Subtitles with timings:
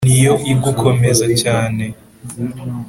[0.07, 1.85] niyo igukomeza cyane